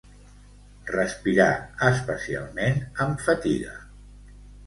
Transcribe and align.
Respirar, 0.93 1.51
especialment 1.89 2.81
amb 3.05 3.21
fatiga. 3.27 3.77